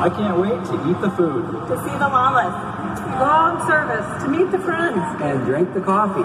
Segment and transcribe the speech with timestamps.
[0.00, 1.44] I can't wait to eat the food.
[1.68, 2.54] To see the llamas.
[3.20, 4.06] Long service.
[4.24, 4.96] To meet the friends.
[5.20, 6.24] And drink the coffee.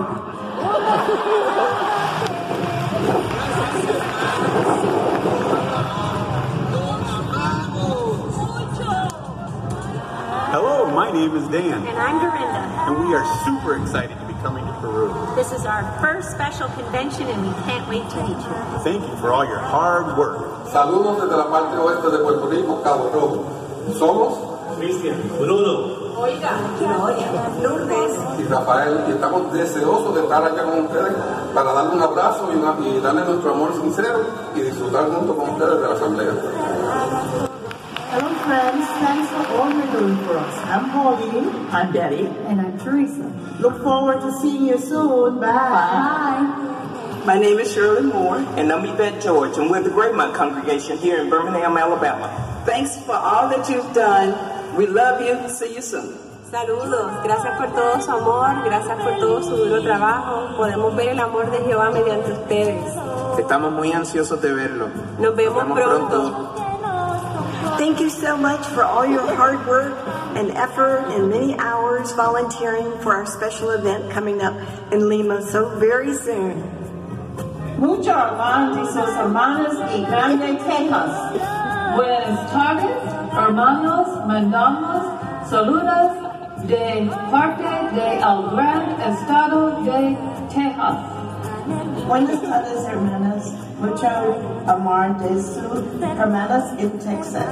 [11.15, 12.61] name is Dan, And I'm Dorinda.
[12.87, 15.07] and we are super excited to be coming to Peru.
[15.35, 18.53] This is our first special convention and we can't wait to meet you.
[18.83, 20.67] Thank you for all your hard work.
[20.67, 23.45] Saludos desde la parte oeste de Puerto Rico, Cabo Rojo.
[23.97, 27.27] Somos Cristian, Bruno, Oiga, Gloria,
[27.61, 28.17] Lourdes.
[28.39, 31.13] y Rafael y estamos deseosos de estar acá con ustedes
[31.53, 34.19] para darle un abrazo y, una- y darle nuestro amor sincero
[34.55, 36.31] y disfrutar junto con ustedes de la asamblea.
[38.15, 38.87] Hello, friends.
[39.03, 40.55] Thanks for all you're doing for us.
[40.71, 41.49] I'm Pauline.
[41.67, 42.27] I'm Betty.
[42.47, 43.27] And I'm Teresa.
[43.59, 45.41] Look forward to seeing you soon.
[45.41, 46.47] Bye.
[47.25, 51.19] My name is Shirley Moore, and I'm Yvette George, and we're the Greymont congregation here
[51.19, 52.31] in Birmingham, Alabama.
[52.65, 54.31] Thanks for all that you've done.
[54.77, 55.49] We love you.
[55.49, 56.15] See you soon.
[56.49, 60.55] Saludos, gracias por todo su amor, gracias por todo su duro trabajo.
[60.55, 62.81] Podemos ver el amor de Jehová mediante ustedes.
[63.37, 64.87] Estamos muy ansiosos de verlo.
[65.19, 66.64] Nos vemos Nos vemos pronto.
[67.77, 69.93] Thank you so much for all your hard work
[70.37, 74.55] and effort and many hours volunteering for our special event coming up
[74.93, 76.63] in Lima so very soon.
[77.77, 81.11] Muchos hermanos y sus hermanas y Grande Texas.
[81.95, 84.07] Buenas tardes, hermanos.
[84.25, 86.15] Mandamos saludos
[86.67, 90.17] de parte del gran estado de
[90.49, 91.14] Texas.
[92.07, 93.51] Buenas tardes, hermanas.
[93.81, 94.07] Mucho
[94.67, 97.45] amor de sus hermanas en Texas.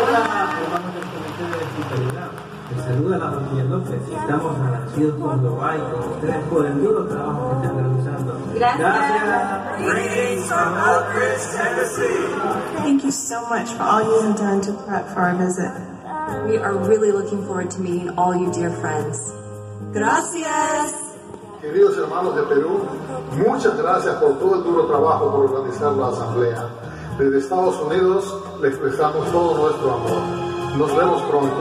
[0.00, 0.20] Hola,
[0.62, 2.30] hermanos del Comité de Hospitalidad.
[2.70, 4.00] Les saluda la familia López.
[4.08, 8.30] Estamos agradecidos con Uruguay y con ustedes por el duro trabajo que están realizando.
[12.84, 15.72] Thank you so much for all you have done to prep for our visit.
[16.46, 19.32] We are really looking forward to meeting all you dear friends.
[19.92, 20.99] Gracias.
[21.70, 22.80] Queridos hermanos de Perú,
[23.46, 26.68] muchas gracias por todo el duro trabajo por organizar la asamblea.
[27.16, 30.76] Desde Estados Unidos le expresamos todo nuestro amor.
[30.76, 31.54] Nos vemos pronto.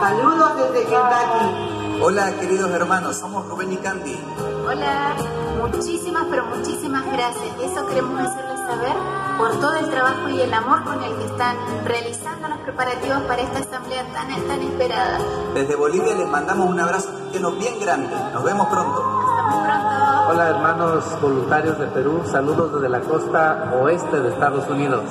[0.00, 2.00] Saludos desde Kentucky.
[2.02, 3.16] Hola, queridos hermanos.
[3.16, 4.18] Somos Rubén y Candy.
[4.66, 5.16] Hola,
[5.60, 7.54] muchísimas, pero muchísimas gracias.
[7.60, 8.94] Y eso queremos hacerles saber
[9.36, 13.42] por todo el trabajo y el amor con el que están realizando los preparativos para
[13.42, 15.18] esta asamblea tan, tan esperada.
[15.52, 17.10] Desde Bolivia les mandamos un abrazo
[17.50, 18.14] bien grande.
[18.32, 19.21] Nos vemos pronto.
[20.28, 22.22] Hola, hermanos voluntarios de Perú.
[22.24, 25.02] Saludos desde la costa oeste de Estados Unidos.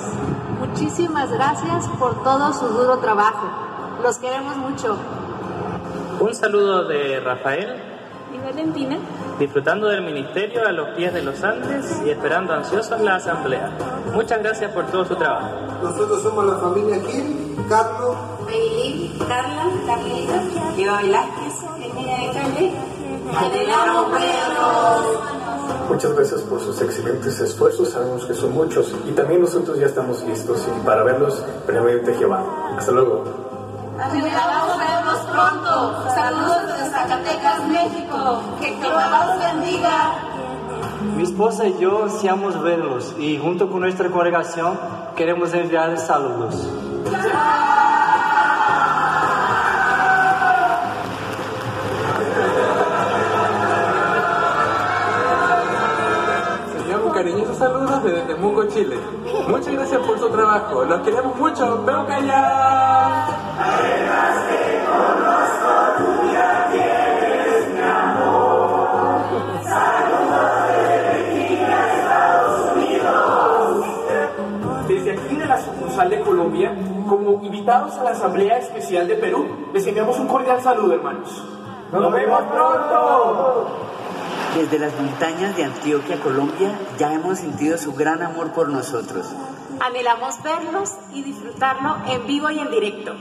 [0.59, 3.47] Muchísimas gracias por todo su duro trabajo.
[4.01, 4.97] Los queremos mucho.
[6.19, 7.81] Un saludo de Rafael,
[8.33, 8.97] ¿Y Valentina?
[9.39, 13.71] disfrutando del ministerio a los pies de los Andes y esperando ansiosos la asamblea.
[14.13, 15.49] Muchas gracias por todo su trabajo.
[15.83, 20.43] Nosotros somos la familia Gil, Carlos, Bailín, Carla, Carlita,
[20.77, 22.73] Eva Velázquez, Hermina de Calle.
[25.89, 30.23] Muchas gracias por sus excelentes esfuerzos, sabemos que son muchos y también nosotros ya estamos
[30.23, 32.43] listos y para verlos, primeramente Jehová.
[32.77, 33.23] Hasta luego.
[33.97, 36.09] Vemos pronto.
[36.15, 38.41] Saludos desde Zacatecas, México.
[38.59, 40.13] Que Jehová los bendiga.
[41.15, 44.79] Mi esposa y yo deseamos verlos y junto con nuestra congregación
[45.15, 46.55] queremos enviarles saludos.
[47.03, 47.70] Señor,
[57.21, 58.97] un cariñoso saludo desde Temuco, Chile.
[59.47, 60.83] Muchas gracias por su trabajo.
[60.85, 61.83] Los queremos mucho.
[61.85, 63.27] ¡Veo allá!
[74.87, 76.75] Desde aquí de la sucursal de Colombia,
[77.07, 81.43] como invitados a la Asamblea Especial de Perú, les enviamos un cordial saludo, hermanos.
[81.91, 83.67] ¡Nos vemos pronto!
[84.55, 89.25] Desde las montañas de Antioquia, Colombia, ya hemos sentido su gran amor por nosotros.
[89.79, 93.15] Anhelamos verlos y disfrutarlo en vivo y en directo.